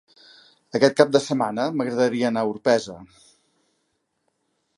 Aquest 0.79 0.95
cap 1.01 1.11
de 1.15 1.21
setmana 1.25 1.67
m'agradaria 1.75 2.31
anar 2.33 2.47
a 2.47 2.55
Orpesa. 2.55 2.97